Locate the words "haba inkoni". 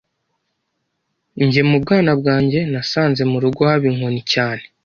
3.69-4.21